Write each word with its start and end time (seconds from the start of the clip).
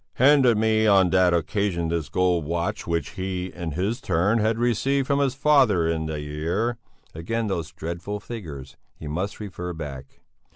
"Handed 0.15 0.57
me 0.57 0.87
on 0.87 1.11
that 1.11 1.31
occasion 1.31 1.89
this 1.89 2.09
gold 2.09 2.43
watch 2.43 2.87
which 2.87 3.09
he, 3.11 3.53
in 3.53 3.73
his 3.73 4.01
turn, 4.01 4.39
had 4.39 4.57
received 4.57 5.05
from 5.05 5.19
his 5.19 5.35
father 5.35 5.87
in 5.87 6.07
the 6.07 6.19
year...." 6.19 6.79
Again 7.13 7.45
those 7.45 7.71
dreadful 7.71 8.19
figures 8.19 8.77
he 8.95 9.07
must 9.07 9.39
refer 9.39 9.73
back. 9.73 10.21